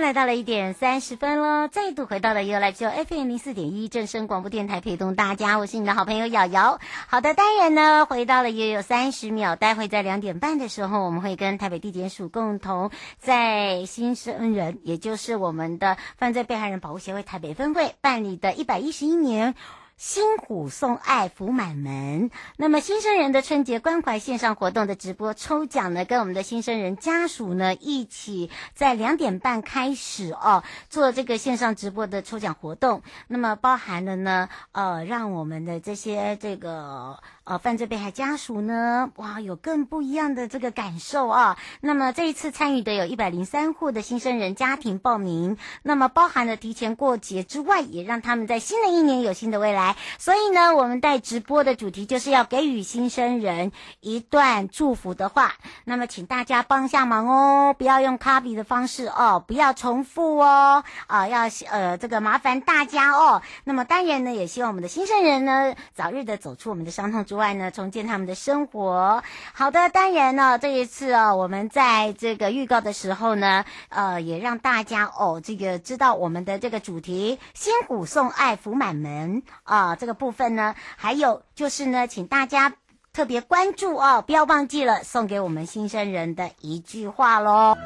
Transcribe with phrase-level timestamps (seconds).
[0.00, 6.80] 来到了一点三十分喽，再度回到了由来自 FM 零四点一正声广播电台，陪同大家，我是你的好朋友瑶瑶。
[7.06, 19.54] 好的，当然呢，回到了也有三十秒，待会在两点半的时候，我们会跟台北地检署共同在新生人，也就是我们的犯罪被害人保护协会台北分会办理的一百一十一年。
[20.00, 33.02] 新虎送爱福满门，那么新生人的春节关怀线上活动的直播抽奖呢，跟我们的新生人家属呢一起在两点半开始哦，做这个线上直播的抽奖活动。
[33.28, 37.20] 那么包含了呢，呃，让我们的这些这个。
[37.44, 41.58] 呃，犯罪被害家属呢，哇，有更不一样的这个感受啊。
[41.80, 49.96] 那么这一次参与的有一百零三户的新生人家庭报名，那么包含了提前过节之外，也让他们在新的一年有新的未来。
[50.18, 55.54] 所以呢，我们带直播的主题就是要给予新生人一段祝福的话。
[55.84, 63.42] 那么请大家帮下忙哦，不要用 copy 的方式哦，不要重复哦，啊，要呃这个麻烦大家哦。
[63.64, 69.24] 那么当然呢，也希望我们的新生人呢，早日的走出我们的伤痛之外呢，重建他们的生活。
[69.52, 82.74] 好的，当然呢，这一次哦，我们在这个预告的时候呢，呃，也让大家哦，这个知道我们的这个主题“新虎送爱福满门”啊，这个部分呢，还有就是呢，请大家
[83.12, 87.76] 特别关注哦，不要忘记了送给我们新生人的一句话喽。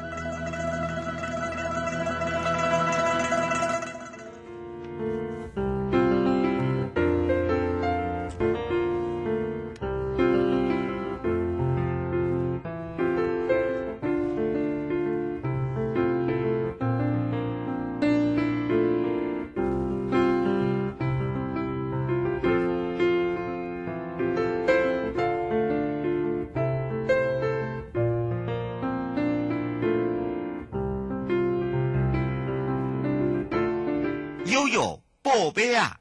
[35.25, 35.97] 宝贝啊！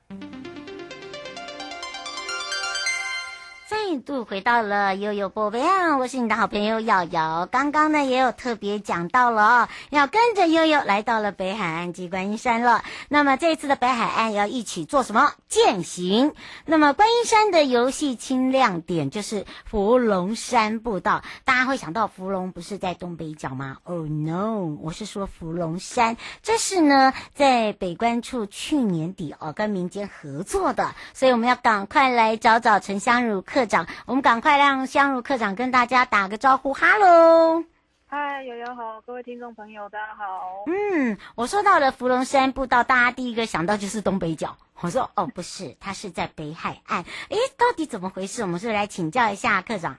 [4.02, 5.96] 度回到了悠悠波贝啊！
[5.98, 7.46] 我是你的好朋友瑶瑶。
[7.50, 12.82] 刚刚呢也有特别讲到了哦，要跟着悠悠来到了北海岸及观音山了。
[13.08, 15.32] 那么这次的北海岸要一起做什么？
[15.48, 16.32] 健行。
[16.64, 21.22] 那么观音山的游戏轻亮点就是芙蓉山步道。
[21.44, 24.76] 大家会想到芙蓉不是在东北角吗？Oh no！
[24.80, 33.83] 我是说芙蓉山，这是呢在北关处去年底哦跟民间合作的，所以我们要赶快来找找陈香如课长。
[34.06, 37.64] 我们赶快让香如课长跟大家打个招呼，哈喽，
[38.06, 40.64] 嗨，瑶瑶好，各位听众朋友大家好。
[40.66, 44.56] 嗯，我说到了芙蓉山步道，大家第一个想到就是东北角。
[44.80, 47.02] 我说哦，不是，它是在北海岸。
[47.02, 48.42] 诶，到底怎么回事？
[48.42, 49.96] 我们是来请教一下课长。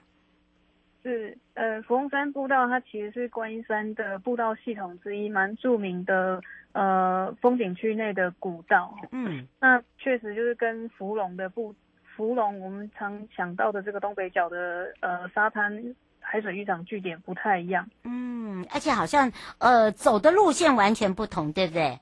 [1.02, 6.40] 是，呃，芙蓉山步道它其实是观音山的步道系统之一，蛮著名的
[6.72, 8.94] 呃风景区内的古道。
[9.12, 11.74] 嗯，那确实就是跟芙蓉的步。
[12.16, 22.00] 福隆，我们常想到的这个东北角的呃沙滩海水浴场据点不太一样，嗯，而且好像呃走的路线完全不同，对不对？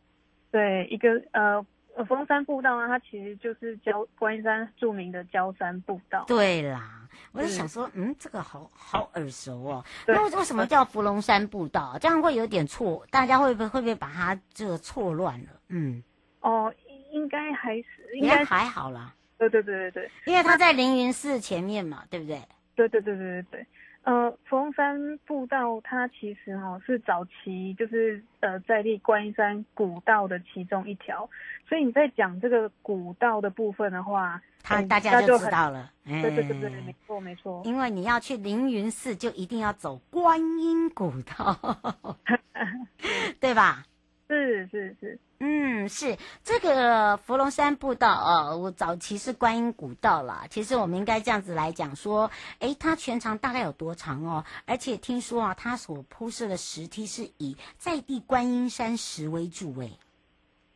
[0.51, 1.67] 对，一个呃
[1.97, 6.25] 呃，峰山步道呢，它其实就是焦观音山著名的焦山步道。
[6.27, 9.85] 对啦，我就想说，嗯，这个好好耳熟哦。
[10.07, 11.99] 那为什么叫芙蓉山步道？
[12.01, 15.51] 这样会有点错，大家会不会会不会把它这个错乱了？
[15.69, 16.03] 嗯，
[16.41, 16.73] 哦，
[17.13, 19.15] 应该还是应该还好啦。
[19.39, 22.41] 对对对对对，因为它在凌云寺前面嘛，对不对？
[22.75, 23.67] 对对对对对对。
[24.03, 31.27] 呃，福隆山步道它其实哈、哦、是早期就是呃在立观音山古道的其中一条，
[31.66, 35.91] 所以你在讲这个古道的部分的话，他大家就知道了。
[36.04, 37.63] 对对对对，没错没错。
[37.65, 41.59] 因为你要去凌云寺，就一定要走观音古道，
[43.41, 43.84] 对吧？
[44.28, 50.47] 是是是，嗯，是这个芙蓉山步道哦，我早期是观音古道啦。
[50.49, 52.31] 其实我们应该这样子来讲说，
[52.61, 54.43] 诶，它全长大概有多长哦？
[54.65, 59.99] 而且听说啊，它所铺设的石梯是以在地观音山石为主诶。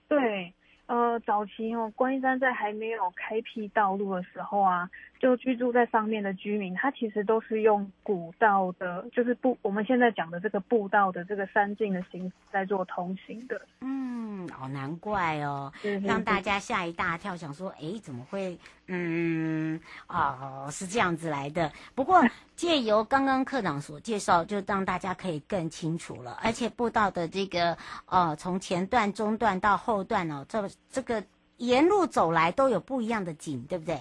[0.06, 0.52] 对，
[0.84, 13.60] 呃，早期哦，观音山在还没有开辟道路的时候啊，就居住在上面的居民，他其实都是用古道的，就是步我们现在讲的这个步道的这个山径的形式在做通行的。
[13.80, 15.72] 嗯，哦，难怪哦，
[16.04, 18.58] 让大家吓一大跳，想说，哎，怎么会？
[18.86, 21.70] 嗯，哦，是这样子来的。
[21.94, 22.24] 不过
[22.56, 26.38] 借由刚刚课长所介绍，就让大家可以更清楚了。
[26.42, 27.76] 而且步道的这个，
[28.06, 30.68] 呃，从前段、中段到后段哦，这。
[30.90, 31.22] 这个
[31.58, 33.96] 沿路走来都有不一样的景，对不对？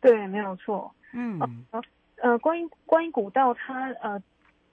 [0.00, 0.92] 对，没有错。
[1.12, 1.38] 嗯，
[1.70, 1.82] 呃，
[2.16, 4.22] 呃，观音观音古道它呃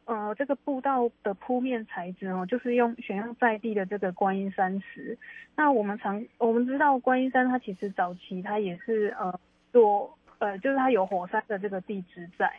[0.05, 5.17] 呃这个步道的铺面材质哦，就是用选用在地的这个观音山石。
[5.55, 9.39] 那我们常我们知道观音山它其实早期它也是呃
[9.71, 12.51] 做呃就是它有火山的这个地质在。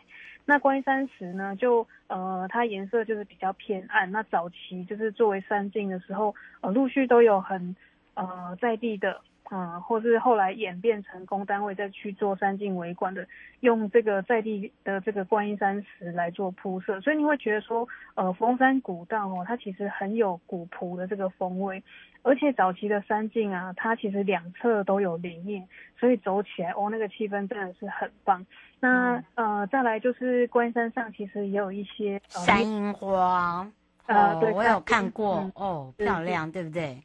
[0.45, 4.11] 那观音山石呢，就呃它颜色就是比较偏暗。
[4.11, 7.75] 那早期就是作为山境的时候，呃陆续都有很。
[8.15, 13.27] 呃，在地的，呃，或是后来演变成公单位再去做山径围管的，
[13.61, 21.83] 用这个在地的这个观音山石来做铺设，所以你会觉得说，呃，福翁山古道哦，它其实很有古朴的这个风味，
[22.21, 25.67] 而且早期的山径啊，它其实两侧都有林荫，
[25.99, 28.45] 所以走起来哦，那个气氛真的是很棒。
[28.79, 33.67] 那呃，再来就是观音山上其实也有一些、呃、山樱花，
[34.05, 37.01] 呃，对，我有看过，嗯、哦，漂亮，对不对？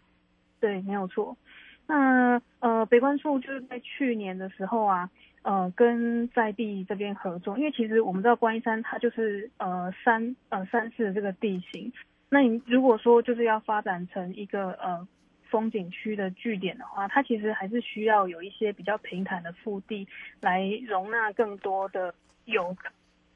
[0.61, 1.37] 对，没有错。
[1.86, 5.10] 那呃，北关处就是在去年的时候啊，
[5.42, 11.92] 呃，跟在地这边合作，因为其实我们知道观音山它就是呃山呃山势这个地形。
[12.31, 15.06] 那你如果说就是要发展成一个呃
[15.42, 20.08] 风景区的据点的话，它其实还是需要有一些比较平坦的腹地
[20.40, 22.14] 来容纳更多的
[22.46, 22.88] 游客。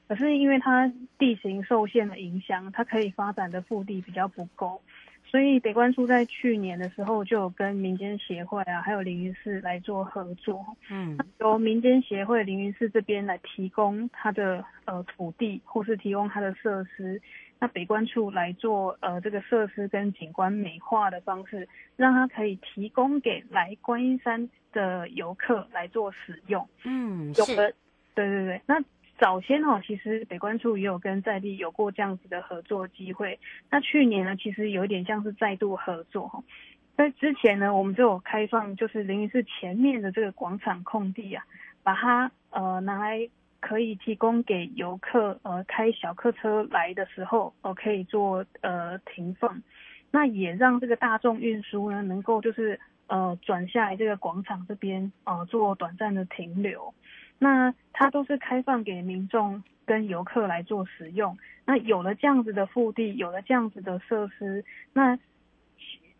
[0.08, 4.80] 可是因为它地形受限的影响，它可以发展的腹地比较不够。
[5.30, 10.64] 所以北关处在去年的时候就有跟民间协会啊，还有凌云寺来做合作。
[10.90, 17.20] 嗯，由民间协会凌云寺这边来提供它的呃土地，或是提供它的设施，
[17.58, 26.66] 那北关处来做呃这个设施跟景观美化的方式，让它可以提供给来观音山的游客来做使用。
[26.84, 27.74] 嗯，有的，
[28.14, 28.82] 对对对，那。
[29.18, 33.38] 早先哈，其实北关处也有跟在地有过这样子的合作机会。
[33.68, 36.42] 那去年呢，其实有一点像是再度合作哈。
[36.96, 41.44] 在之前呢，我们就有开放，就是凌云寺前面的这个广场空地啊，
[41.82, 43.28] 把它呃拿来
[43.60, 49.62] 可以提供给游客呃开小客车来的时候，呃可以做呃停放。
[50.10, 56.94] 那也让这个大众运输呢，能够就是呃转下来这个广场这边呃做短暂的停留。
[57.38, 61.36] 那它都是开放给民众跟游客来做使用。
[61.64, 65.18] 那有了这样子的腹地，有了这样子的设施，那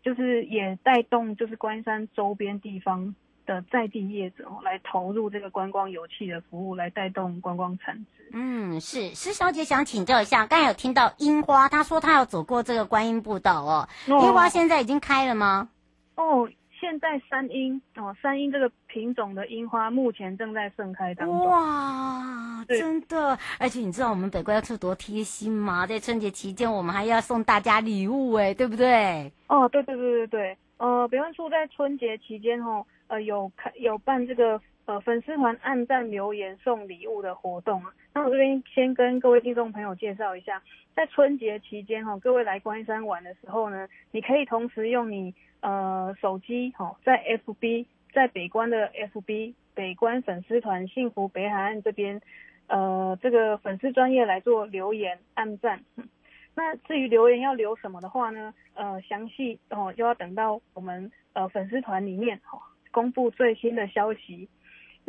[0.03, 8.29] 就是也带动就是观音山周边地方的在地业者来投入这个观光游憩的服务，来带动观光产值。
[8.31, 15.69] 嗯，是施小姐想请教一下，刚才有听到樱花，她说她要走过这个观音步道哦，樱花现在已经开了吗？
[16.15, 16.49] 哦。
[16.79, 21.45] 现在山樱哦，山樱这个品种的樱花目前正在盛开当中。
[21.45, 23.37] 哇，真的！
[23.59, 25.85] 而且你知道我们北关处多贴心吗？
[25.85, 29.31] 在春节期间，我们还要送大家礼物，哎，对不对？
[29.47, 30.57] 哦，对对对对对。
[30.77, 34.59] 呃，北关处在春节期间哦，呃，有开有办这个
[34.89, 37.93] 呃粉丝团按赞留言送礼物的活动啊。
[38.13, 40.61] 那我这边先跟各位听众朋友介绍一下，
[40.95, 45.33] 在春节期间哈，各位来观山玩的时候呢，你可以同时用你。
[45.61, 52.21] 呃，手机好，在 FB，在北关的 FB 北关粉丝团幸福北海岸这边，
[52.67, 55.83] 呃，这个粉丝专业来做留言按赞。
[56.55, 58.53] 那至于留言要留什么的话呢？
[58.73, 62.57] 呃，详细哦就要等到我们呃粉丝团里面哈
[62.91, 64.47] 公布最新的消息。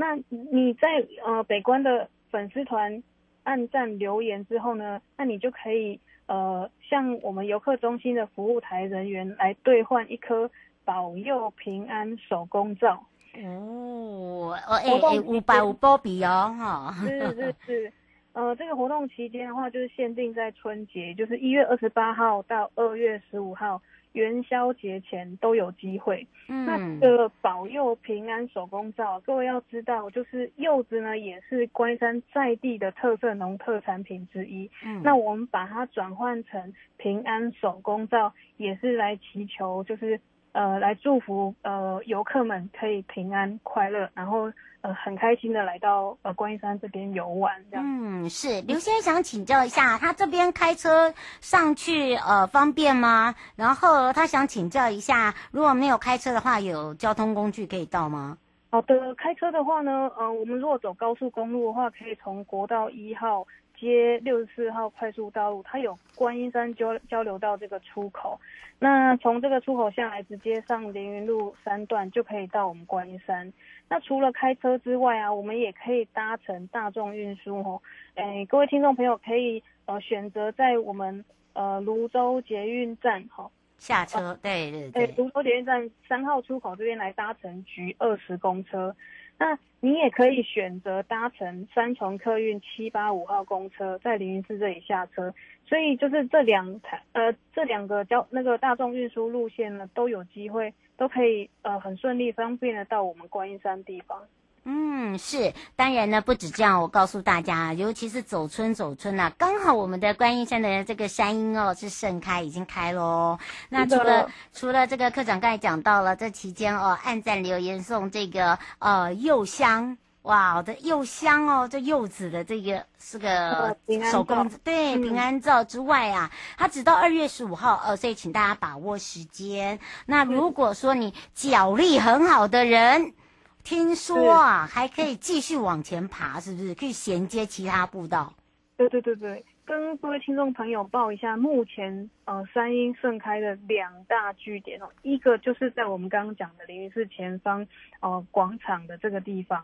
[0.00, 0.88] 那你在
[1.24, 3.02] 呃北关的粉丝团
[3.42, 6.00] 按赞留言之后呢，那你就可以。
[6.30, 10.48] 呃，向我们游客中心的服务台人员来兑换一颗
[10.84, 13.04] 保佑平安手工皂
[13.42, 17.92] 哦，哎哎，五百五波比哦，哈，是是是，
[18.32, 23.82] 呃，这个活动期间的话，就是限定在春节，就是一月二十八号到二月十五号。
[24.12, 26.26] 元宵节前都有机会。
[26.48, 34.70] 嗯，那这个保佑平安手工皂，各位要知道，就是柚子呢，也是关山在地的特色农特产品之一。
[34.84, 40.20] 嗯，那我们把它转换成平安手工皂，也是来祈求，就是
[40.52, 44.52] 呃，来祝福呃游客们可以平安快乐，然后
[44.82, 47.84] 呃很开心的来到呃观音山这边游玩这样。
[47.86, 53.34] 嗯，是刘先生想请教一下，他这边开车上去呃方便吗？
[53.56, 58.38] 然后他想请教一下，如果没有开车的话，有交通工具可以到吗？
[58.70, 63.44] 好的，开车的话呢，呃，我们如果走高速公路的话，可以从国道一号
[63.78, 68.38] 接六十四号快速道路，它有观音山交交流道这个出口。
[68.78, 73.52] 那从这个出口下来，直接上凌云路三段就可以到我们观音山。
[73.90, 77.82] 那除了开车之外啊，我们也可以搭乘大众运输哦。
[78.14, 83.44] 诶，各位听众朋友可以呃选择在我们呃泸州捷运站哈。
[83.44, 88.94] 哦下车，对对对，泸、欸、州捷运站三号出口这边来搭乘局二十公车，
[89.40, 95.32] 那你也可以选择搭乘三重客运七八五号公车，在凌云寺这里下车，
[95.64, 104.22] 所以就是这两台呃这两个交那个大众运输路线呢，都有机会都可以呃很顺利方便的到我们观音山地方。
[104.64, 113.38] 嗯，是，当然呢，不止这样，我告诉大家，尤其是走春走春呐、啊，刚好我们的观音山的这个山樱哦是盛开，已经开了哦。
[113.70, 123.74] 那除了除了这个科长刚才讲到了，这期间哦，按赞留言送这个呃柚香，哇，我的柚香哦，这柚子的这个是个
[124.12, 129.80] 手工对平安皂之外啊，它只到二月十五号哦，所以请大家把握时间。
[130.04, 133.14] 那如果说你脚力很好的人。
[133.62, 136.74] 听说啊，还可以继续往前爬，是不是？
[136.74, 138.32] 可以衔接其他步道。
[138.76, 147.66] 对对对对，跟各位听众朋友报一下，目前呃山樱盛开的两大据点哦，一个就是在我们刚刚讲的灵云寺前方
[148.00, 149.62] 呃广场的这个地方，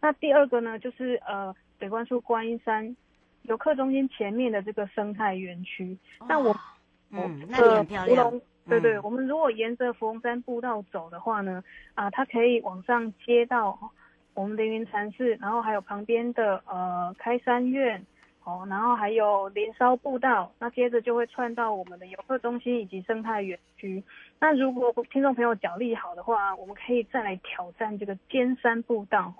[0.00, 2.94] 那第二个呢就是呃北关处观音山
[3.42, 5.96] 游客中心前面的这个生态园区。
[6.18, 6.54] 哦、那我
[7.10, 8.40] 嗯，那里很漂亮。
[8.68, 13.78] 对对，我们如果沿着芙蓉山步道走的话呢，啊，它可以往上接到
[14.34, 18.04] 我们凌云禅寺，然后还有旁边的呃开山院，
[18.44, 24.04] 哦，然后还有连烧步道，那接着就会串到我们的游客中心以及生态园区。
[24.38, 29.34] 那如果听众朋友脚力好的话，我们可以再来挑战这个尖山步道。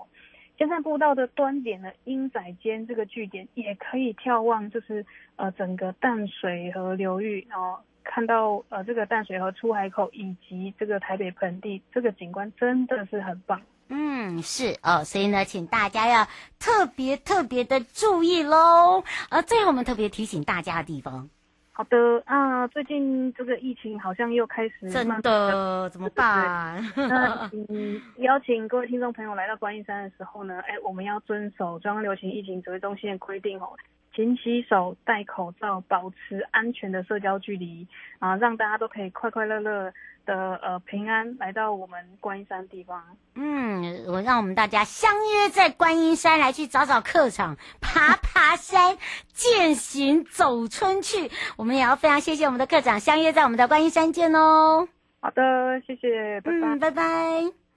[0.57, 5.05] 尖山步道的端点呢，鹰仔尖这个据点也可以眺望，就是
[5.35, 7.79] 呃整个淡水河流域，然后。
[8.03, 13.61] 看到呃这个淡水河出海口以及这个台北盆地，这个景观真的是很棒。
[13.89, 16.27] 嗯，是哦，所以呢，请大家要
[16.59, 19.03] 特别特别的注意喽。
[19.29, 21.29] 呃，最后我们特别提醒大家的地方。
[21.71, 26.83] 好的啊，最近这个疫情好像又开始真的怎么办？
[26.95, 33.69] 那嗯，邀请各位听众朋友来到观音山的时候呢，哎，我们要遵守中央流行疫情指挥中心的规定哦。
[34.19, 37.87] 勤洗手、戴口罩、保持安全的社交距离
[38.19, 39.93] 啊，让大家都可以快快乐乐
[40.25, 43.01] 的呃平安来到我们观音山地方。
[43.35, 48.97] 嗯，我让我们大家相约在观音山来去找找客场，爬爬山，
[49.31, 51.31] 践行走春去。
[51.55, 54.89] 我们也要非常谢谢我们的课长，相约在我们的观音山见哦。
[55.21, 57.68] 好的，谢谢，拜拜，嗯，拜拜。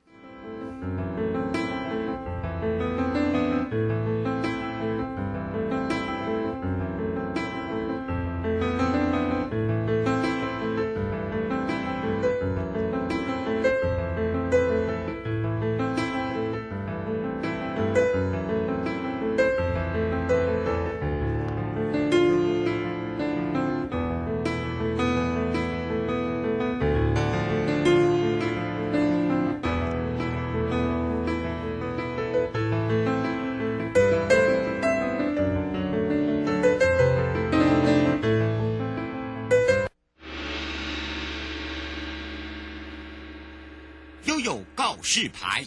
[45.15, 45.63] 示牌。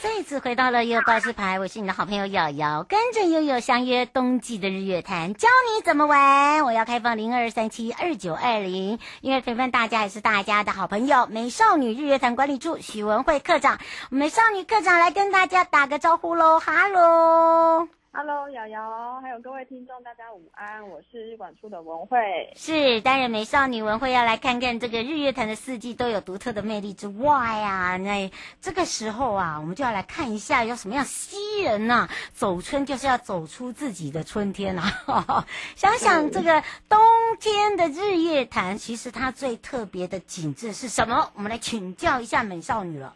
[0.00, 6.64] 再次回到了悠悠告示牌，我是你的好朋友瑶瑶，跟着悠悠相约冬季的日月潭，教你怎么玩。
[6.64, 13.78] 我要开放零二三七二九二零，因为陪伴大家也是大家的好朋友，美少女日月潭管理处许文慧课长，
[14.08, 17.88] 美少女课长来跟大家打个招呼喽，哈喽。
[18.18, 28.32] Hello，瑶瑶，还有各位听众，大家午安，我是日管处的文慧，是担任美少女文慧要来看看这个日月潭的四季都有独特的魅力之外啊，那
[28.62, 35.46] 这个时候啊，我们就要来看一下有什么样吸人呐、走春就是要走出自己的春天啊！
[35.76, 36.98] 想想这个冬
[37.38, 41.30] 天的日月潭，其实它最特别的景致是什么？
[41.34, 43.14] 我们来请教一下美少女了，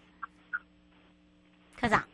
[1.81, 2.05] 科长。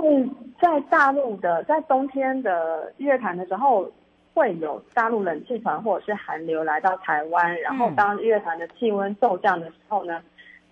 [0.00, 0.28] 是
[0.60, 3.90] 在大陆的，在冬天的日月潭的时候，
[4.32, 10.22] 会有大陆冷气团或者是寒流来到台湾，然后当日月潭的气温骤降的时候呢，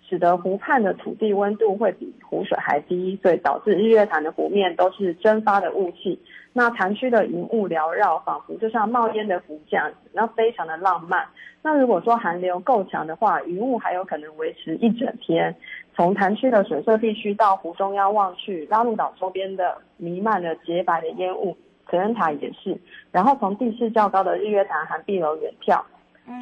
[0.08, 6.18] 使得湖畔的土地温度会比湖水还低，所以导致日月潭的湖面都是蒸发的雾气。
[6.52, 11.26] 那潭区的云雾缭绕，仿佛就像冒烟的湖这样子，那非常的浪漫。
[11.62, 15.54] 那如果说寒流够强的话，云雾还有可能维持一整天。
[15.94, 21.56] 从潭区的水色地区到湖中央望去，拉鲁岛周边的弥漫了洁白的烟雾，
[21.88, 22.76] 慈恩塔也是。
[23.12, 25.82] 然后从地势较高的日月潭寒碧楼远眺，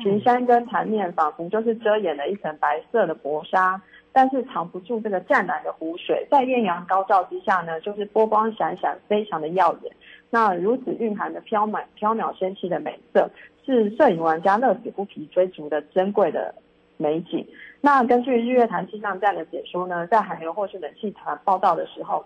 [0.02, 3.82] 群山跟潭面仿佛就是遮掩了一层白色的薄纱，
[4.18, 9.92] 但是藏不住这个湛蓝的湖水，在艳阳高照之下呢，就是波光闪闪，非常的耀眼。
[10.28, 13.30] 那如此蕴含的飘满飘渺仙气的美色，
[13.64, 16.52] 是摄影玩家乐此不疲追逐的珍贵的
[16.96, 17.46] 美景。
[17.80, 22.24] 那根据日月潭气象站的解说呢，在寒流或是冷气团报道的时候，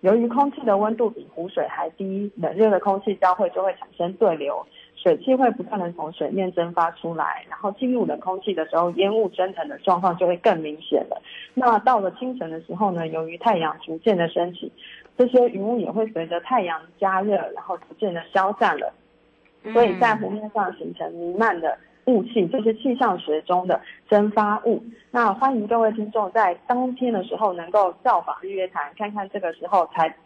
[0.00, 4.66] 由于空气的温度比湖水还低，冷热的空气交汇就会产生对流，
[5.00, 11.22] 水汽会不断的从水面蒸发出来，然后进入冷空气的时候，烟雾蒸腾的状况就会更明显了。
[11.54, 14.72] 那到了清晨的时候呢，由于太阳逐渐的升起，
[15.16, 18.92] 这些云雾也会随着太阳加热，然后逐渐的消散了，
[19.72, 21.78] 所以在湖面上形成弥漫的。
[22.06, 23.78] 雾气就是气象学中的
[24.08, 24.82] 蒸发物。
[25.10, 30.16] 那欢迎各位听众在当天的时候能够造访日月潭，看看这个时候才。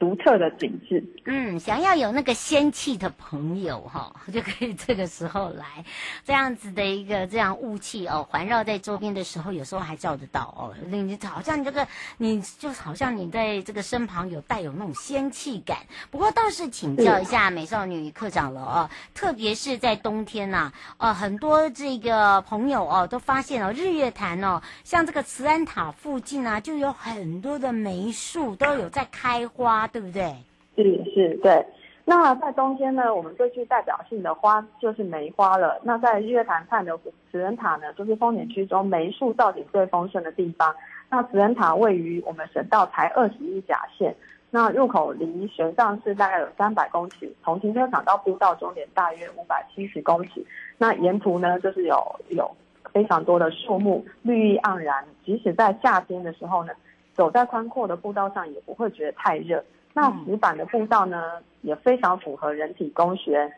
[0.00, 5.84] 独特的景致，嗯，想要有那个仙气的朋友哈， 就可以这个时候来，
[6.24, 15.76] 这样子的一个这样雾气哦，环绕在周边的时候，有时候还照得到哦，你好像这个，你就好像你在这个身旁有带有那种仙气感。
[16.10, 29.89] 不过倒是请教一下美少女课长了哦，特别是在冬天呐、啊，呃，很多这个朋友哦都发现了日月潭哦，像这个慈安塔附近啊，就有很多的梅树都有在开花。
[29.92, 30.34] 对不对？
[30.76, 31.66] 是是，对。
[32.06, 35.80] 那在冬天呢，我们最具代表性的花就是梅花了。
[35.84, 36.98] 那在日月潭畔的
[37.30, 40.74] 慈恩塔呢，就是风景区中梅树造景最丰盛的地方。
[41.08, 44.12] 那慈恩塔位于我们省道台二十一甲线，
[44.50, 50.44] 那入口离玄奘市大概有三百公尺，从停车场到步道终点大约五百七十公尺。
[50.78, 52.50] 那沿途呢，就是有有
[52.92, 55.04] 非常多的树木，绿意盎然。
[55.24, 56.72] 即使在夏天的时候呢，
[57.14, 59.62] 走在宽阔的步道上也不会觉得太热。
[59.92, 63.52] 那石板的步道呢，也非常符合人体工学。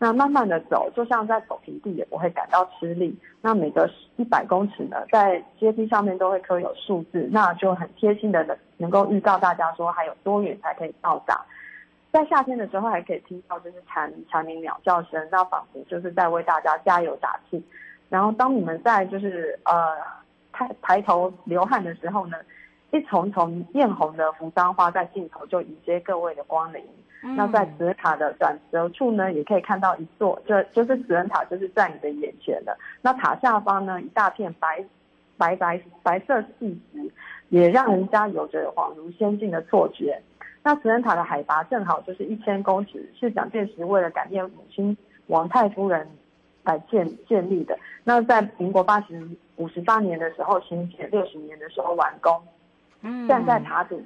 [0.00, 3.18] 那慢慢的走，就像在走平地，也不会感到吃力。
[3.40, 11.44] 那每隔一百公尺呢，在阶梯上面都会刻有数字，那就很贴心的能能够预告大家说还有多远才可以到达。
[12.12, 17.60] 在夏天的时候，还可以听到就是蝉蝉鸣鸟叫声，那仿佛就是在为大家加油打气。
[18.08, 19.96] 然后当你们在就是呃
[20.52, 22.36] 抬抬头流汗的时候呢，
[22.90, 26.82] 一丛丛艳红的扶桑花在尽头就迎接各位的光临。
[27.22, 32.76] 嗯、那在慈恩塔的转折处呢，也可以看到一座，就就是慈恩塔，就是在你的眼前的。
[33.02, 34.84] 那塔下方呢，一大片白
[35.36, 37.12] 白白白色细石，
[37.48, 40.22] 也让人家有着恍如仙境的错觉。
[40.62, 44.96] 那慈恩塔的海拔正好就是一千公尺，是蒋介石为了感念母亲
[45.26, 46.08] 王太夫人
[46.62, 47.76] 来建建立的。
[48.04, 52.40] 那在民国八十五十八年的时候兴建，六十年的时候完工。
[53.28, 54.04] 站在塔顶，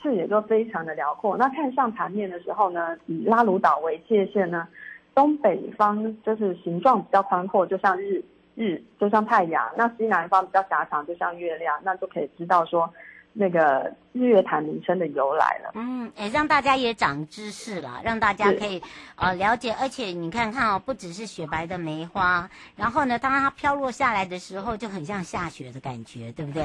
[0.00, 1.36] 视野就非常的辽阔。
[1.36, 4.66] 那看向盘面的时候呢，以拉鲁岛为界限呢，
[5.14, 8.24] 东北方就是形状比较宽阔，就像日
[8.54, 11.78] 日，就像太阳；那西南方比较狭长，就像月亮。
[11.82, 12.92] 那就可以知道说，
[13.32, 15.72] 那个日月潭名称的由来了。
[15.74, 18.82] 嗯，也，让大家也长知识了，让大家可以
[19.16, 19.72] 呃了解。
[19.80, 26.64] 而且你看看哦，不只是雪白的梅花，然后呢，当它飘落下来的时候，就很像下雪的感觉，对不对？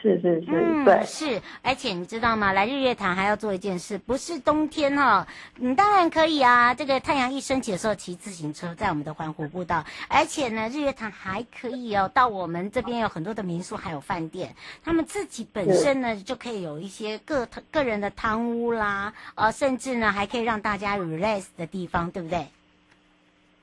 [0.00, 2.52] 是是是，嗯、对，是，而且你知道吗？
[2.52, 6.72] 来日月潭还要做一件事，不是冬天哈、哦，你当然可以啊。
[6.72, 22.46] 这个太阳一升起的时候，骑自行车在我们的环湖步道，而且呢，日月潭还可以哦，到我们这边有很多的民宿，还有饭店，他们自己本身呢就可以有一些个个人的汤屋啦，呃，甚至呢还可以让大家 relax 的地方，对不对？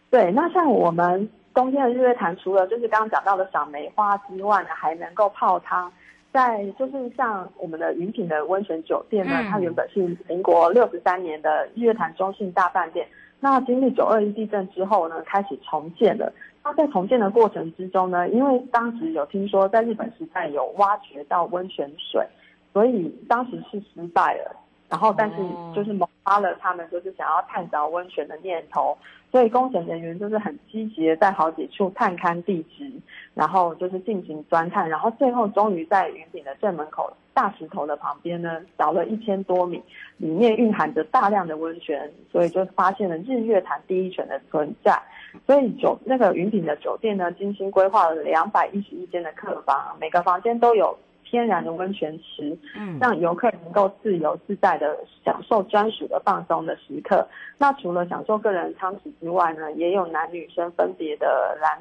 [0.10, 5.92] 对，那像我们冬天的日月潭，除了就是刚刚讲到的赏梅花之外呢，还能够泡汤。
[6.36, 13.08] 在就是像我们的云品的温泉酒店呢，嗯、它原本是民国六十三年的日月潭中信大饭店。
[13.40, 16.30] 那经历九二一地震之后呢，开始重建了。
[16.62, 22.28] 那在重建的过程之中呢，因为当时有听说在日本时代有挖掘到温泉水，
[22.74, 24.54] 所以当时是失败了。
[24.96, 25.36] 然后，但是
[25.76, 28.98] 就是萌发了他们就是想要探找温泉的念头，
[29.30, 32.90] 所以工程人员就是很积极的在好几处探勘地质，
[33.34, 39.84] 然后就是进行钻探，然后最后终于在云顶的正门口大石头的旁边呢，凿了一千多米，
[40.16, 44.98] 里面蕴含着大量的温泉，所以就发现了日月潭第一泉的存在。
[45.46, 50.98] 所以酒那个云顶的酒店呢，精心规划了两百一十一间的客房，每个房间都有
[51.36, 57.28] 天然的温泉池，嗯，让游客能够自由自在的享受专属的放松的时刻。
[57.58, 61.78] 那除了享受个人汤池之外呢，也有男女生分别的蓝。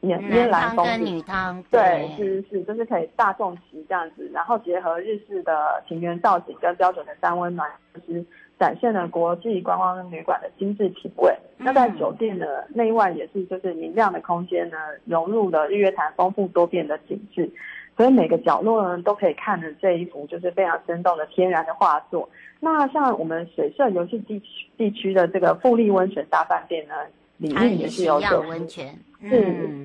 [0.00, 8.24] 男汤跟女汤，对，是是，就是可以大众席这样子，然后结合日式的庭园造景跟标准的三温暖，就是
[8.60, 11.36] 展现了国际观光旅馆的精致品味。
[11.58, 17.50] 嗯、那在酒店的内外也是就是明亮的空间呢，融入了日月潭丰富多变的景致，
[17.98, 22.28] 所以每个角落呢都可以看着这一幅就是非常生动的天然的画作。
[22.60, 26.94] 那像我们水社游戏地区地区的这个富丽温泉大饭店呢，
[27.38, 28.96] 里面也是有温泉。
[29.20, 29.28] 是，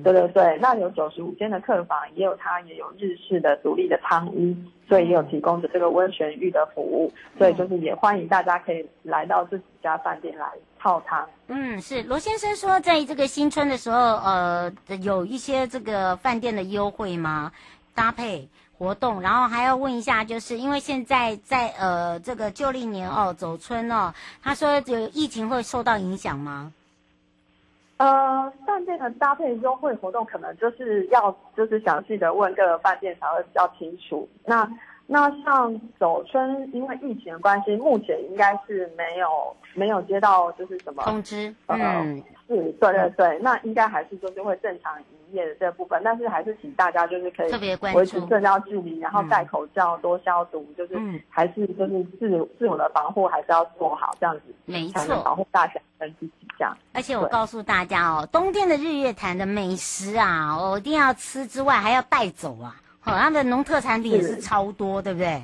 [0.04, 4.54] 对对对，那有九十五间的客房，也有它也有日式的独立的汤屋，
[4.88, 10.46] 所以也有提供的这个温泉浴的服务，所以就是也欢迎大家可以来到这几家饭店来
[10.78, 11.28] 泡汤。
[11.48, 14.72] 嗯，是罗先生说，在这个新春的时候，呃，
[15.02, 17.50] 有一些这个饭店的优惠吗？
[17.94, 26.72] 搭配活动，然后还要问一下，就是因为现在在呃这个旧历年哦走春哦，他说有疫情会受到影响吗？
[27.96, 34.28] 呃，饭店的搭配优惠活动可能就是要就是详细的问各个饭店才会比较清楚。
[34.44, 34.68] 那
[35.06, 41.54] 那像走春，因为疫情的关系，目前应该是没有没有接到就是什么通知。
[41.66, 42.16] 呃、嗯，
[42.48, 56.32] 是，对对对，那应该还是就是会正常营业的这部分，但是还是请大家就是可以维持社交距离，然后戴口罩、多消毒，嗯、就是还是就是自自我的防护还是要做好，这样子没错，保护大家跟自己。
[56.56, 62.76] 这样，而且我告诉大家哦，冬天的日月潭的美食啊，我一定要吃之外，还要带走啊。
[63.00, 65.42] 好，它的农特产品也是超多，对不对？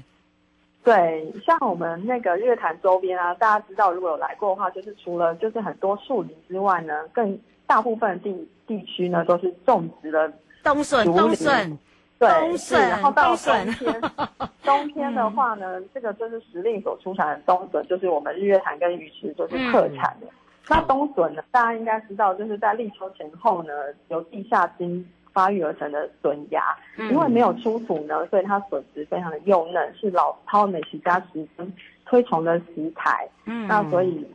[0.85, 7.37] 对，像我们那个日月潭周边啊，大家知道如果有来过的话，就是除了就是很多树林之外呢，更
[7.71, 10.29] 大部分地地区呢都是种植了
[10.65, 11.79] 冬笋，冬笋，
[12.19, 14.01] 对，冬笋，然后到冬天，
[14.65, 20.27] 冬天的话呢，嗯、这个就是时令所出产的冬笋，就是我们日月潭跟鱼池就是特产的。
[20.27, 20.31] 嗯。
[20.69, 21.45] 那冬笋呢？
[21.53, 23.73] 大家应该知道，就是在立秋前后呢，
[24.09, 31.73] 由地下茎发育而成的笋芽，因为没有出土呢，所以它笋质非常的幼嫩，是老饕美食家十分
[32.05, 33.29] 推崇的食材。
[33.45, 34.27] 嗯，那所以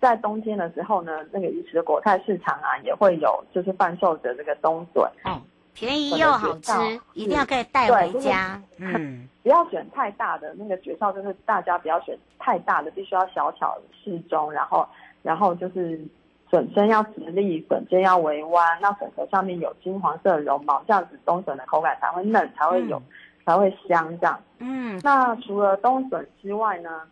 [0.00, 5.04] 在冬天的时候呢，那个鱼池的果菜市场啊，也会有就是贩售的这个冬笋。
[5.24, 5.40] 嗯，
[5.74, 6.72] 便宜又好吃，
[7.14, 8.60] 一定要可以带回家。
[8.78, 14.86] 就是、嗯， 不要选太大的，那个诀窍就是大家不要选太大的，必须要小巧适中，然后。
[15.20, 16.00] 然后就是
[16.48, 23.02] 笋身要直立，笋尖要微弯，那笋头上面有金黄色的绒毛，这样子冬笋的口感才会嫩，才会有，嗯、
[23.44, 24.40] 才会香这样。
[24.60, 27.02] 嗯，那除了冬笋之外呢，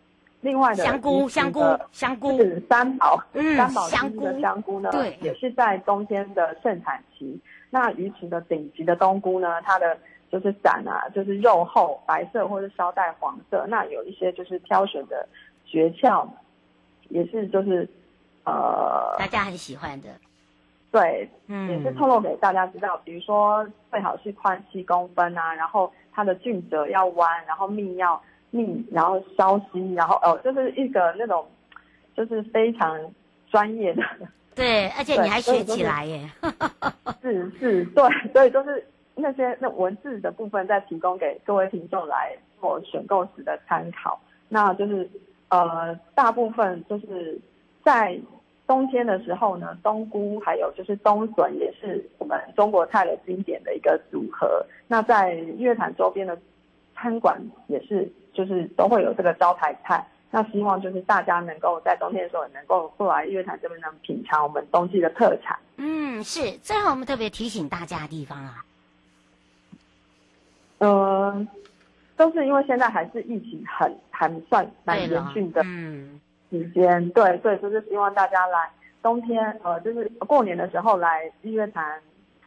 [0.47, 7.39] 另外的香菇、香菇、香菇是三宝，嗯，三宝香菇的香菇呢，对，也是在冬天的盛产期。
[7.69, 9.99] 那鱼池的顶级的冬菇呢，它的
[10.31, 13.67] 就是伞啊，就是肉厚、白色或者稍带黄色。
[13.69, 15.29] 那有一些就是挑选的
[15.65, 16.27] 诀窍，
[17.09, 17.89] 也是就是。
[18.49, 20.09] 呃，大家很喜欢的，
[20.93, 31.47] 对，嗯，也是透露给大家知道，比如说最好是宽七公分啊，然后它的菌褶要弯，然后蜜要密，然后消息，然后哦，就是一个那种，
[32.17, 32.99] 就是非常
[33.51, 34.03] 专业的，
[34.55, 36.29] 对，而且你还学起来耶，
[37.23, 45.09] 是是，对，所以就是那些那文字的部分再提供给各位听众来做选购时的参考，那就是
[45.49, 47.39] 呃，大部分就是
[47.85, 48.19] 在。
[48.69, 54.61] 冬天的时候呢，冬菇还有就是冬笋也是我们中国菜的经典的一个组合。
[54.89, 56.37] 那在日月潭周边的
[56.97, 60.07] 餐馆也是，就是都会有这个招牌菜。
[60.31, 65.59] 那希望就是大家能够在冬天的时候也能够过来日月潭这边能品尝我们冬季的特产。
[65.77, 66.51] 嗯，是。
[66.59, 68.64] 最后我们特别提醒大家的地方啊，
[70.79, 71.46] 呃，
[72.16, 75.62] 都是因为现在还是疫情很还算蛮严峻的。
[75.64, 76.20] 嗯。
[76.49, 78.70] 时间对对，就是希望大家来
[79.03, 82.01] 冬天，呃，就是过年的时候来日月潭，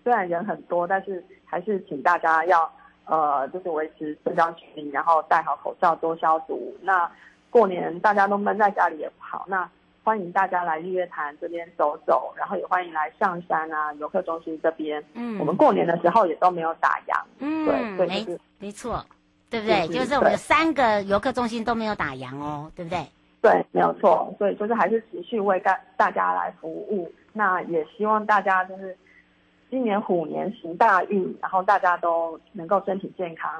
[0.03, 2.71] 虽然人很多，但是还是请大家要
[3.09, 6.75] 呃，就是维持社交距离，然后戴好口罩，多消毒。
[6.81, 7.09] 那
[7.49, 9.67] 过年大家都闷在家里也不好，那
[10.03, 15.03] 欢迎大家来日月潭这边走走，然后也欢迎来象山啊游客中心这边。
[15.15, 17.19] 嗯，我们过年的时候也都没有打烊。
[17.39, 19.03] 嗯，对，对，就是，没没错，
[19.49, 19.87] 对不对？
[19.87, 23.03] 就是，就是我们三个游客中心都没有打烊哦，对不对？
[23.41, 27.11] 对，没有错，所以就是还是持续为大大家来服务。
[27.33, 28.95] 那也希望大家就是
[29.69, 33.51] 今年虎年行大运，然后大家都能够身体健康，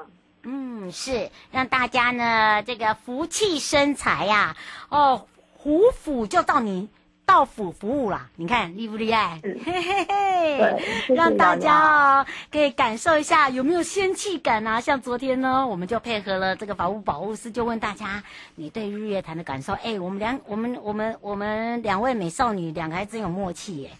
[0.42, 4.56] 嗯，是让大家呢这个福气生财呀、
[4.88, 6.88] 哦，虎府就到你。
[7.26, 9.40] 到府服务啦，你看厉不厉害？
[9.44, 14.80] 嘿嘿嘿，让大家哦可以感受一下有没有仙气感啊！
[14.80, 18.20] 像昨天呢，我们就配合了这个法务保护师，就问大家
[18.56, 19.74] 你对日月潭的感受。
[19.74, 23.90] 哎，我们两我们我们我们两位美少女两个还真有默契耶。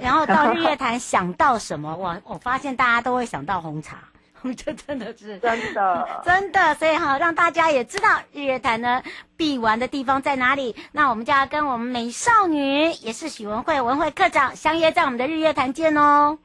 [0.00, 1.94] 然后到日月潭想到什么？
[1.96, 3.98] 我我发现大家都会想到红茶。
[4.56, 9.00] 这真的是真的， 真的，所以哈，让大家也知道日月潭呢
[9.36, 10.74] 必玩的地方在哪里。
[10.90, 16.36] 那我们就要跟我们美少女，也是许文慧文慧课长相约在我们的日月潭见哦。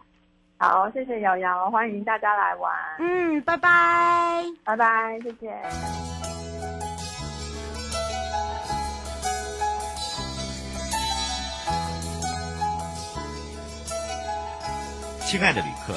[0.60, 2.72] 好，谢谢瑶瑶，欢迎大家来玩。
[3.00, 6.37] 嗯，拜拜，拜拜，谢谢。
[15.30, 15.94] 亲爱的旅客，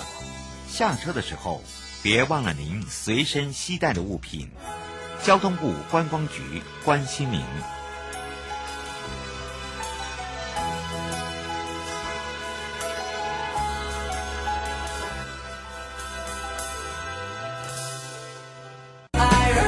[0.69, 1.62] 下车的时候。
[2.03, 4.51] 别忘了您随身携带的物品。
[5.23, 7.40] 交通部观光局关心您。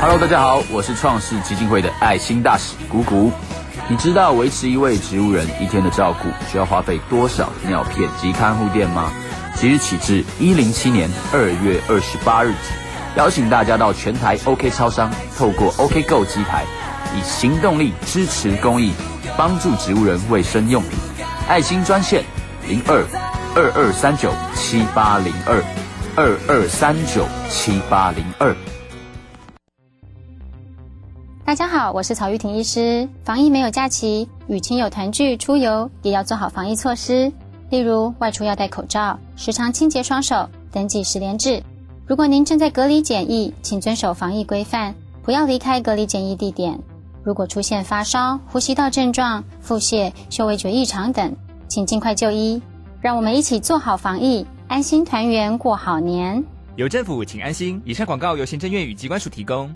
[0.00, 3.30] Hello，大家好，我是创世基金会的爱心大使谷谷。
[3.88, 9.12] 你知道维持一位植物人一天的照顾需要花费多少尿片及看护垫吗？
[9.62, 16.64] 即日起至一零七年二月二十八日止，邀请大家到全台 OK 超商，透过 OK Go 机台，
[17.16, 18.90] 以行动力支持公益，
[19.38, 20.98] 帮助植物人卫生用品。
[21.46, 22.24] 爱心专线
[22.68, 23.06] 零二
[23.54, 25.62] 二二三九七八零二
[26.16, 28.56] 二二三九七八零二。
[31.44, 33.08] 大家好，我是曹玉婷医师。
[33.24, 37.32] 防疫没有假期，与亲友团聚出游也要做好防疫措施。
[37.72, 41.62] 例如，外出要戴口罩，时常清洁双手，登记十连制。
[42.06, 46.78] 如果您正在隔离检疫，请遵守防疫规范，不要离开隔离检疫地点。
[47.22, 51.34] 如果出现发烧、呼吸道症状、腹泻、嗅味觉异常等，
[51.66, 52.60] 请尽快就医。
[53.00, 56.44] 让我们一起做好防疫，安心团圆过好年。
[56.76, 57.80] 有政府，请安心。
[57.86, 59.72] 以上广告由行政院与机关署提供。